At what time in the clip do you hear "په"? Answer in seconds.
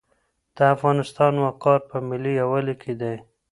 1.89-1.97